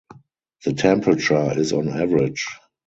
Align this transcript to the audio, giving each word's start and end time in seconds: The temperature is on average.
The 0.65 0.73
temperature 0.73 1.55
is 1.59 1.73
on 1.73 1.87
average. 1.89 2.47